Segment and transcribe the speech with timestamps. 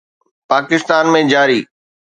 [0.49, 1.59] پاڪستان ۾ جاري